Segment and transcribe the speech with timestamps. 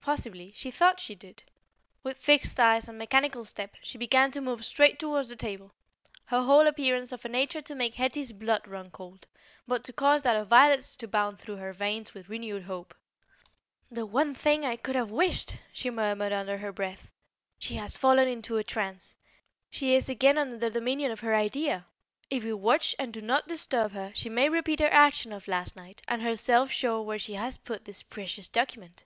[0.00, 1.42] Possibly, she thought she did.
[2.04, 5.72] With fixed eyes and mechanical step she began to move straight towards the table,
[6.26, 9.26] her whole appearance of a nature to make Hetty's blood run cold,
[9.66, 12.94] but to cause that of Violet's to bound through her veins with renewed hope.
[13.90, 17.10] "The one thing I could have wished!" she murmured under her breath.
[17.58, 19.16] "She has fallen into a trance.
[19.72, 21.84] She is again under the dominion of her idea.
[22.30, 25.74] If we watch and do not disturb her she may repeat her action of last
[25.74, 29.02] night, and herself show where she has put this precious document."